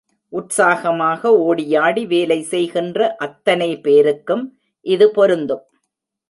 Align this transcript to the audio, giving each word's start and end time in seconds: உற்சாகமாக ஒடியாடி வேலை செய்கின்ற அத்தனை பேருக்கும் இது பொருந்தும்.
உற்சாகமாக 0.33 1.31
ஒடியாடி 1.47 2.03
வேலை 2.07 2.39
செய்கின்ற 2.43 3.09
அத்தனை 3.17 3.69
பேருக்கும் 3.77 4.43
இது 4.85 5.07
பொருந்தும். 5.11 5.63